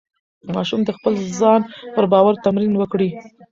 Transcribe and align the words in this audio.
ماشوم 0.55 0.81
د 0.85 0.89
خپل 0.97 1.13
ځان 1.39 1.61
پر 1.93 2.05
باور 2.13 2.33
تمرین 2.45 2.73
وکړي. 2.77 3.09